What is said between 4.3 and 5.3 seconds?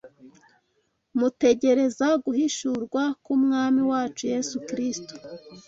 Yesu Kristo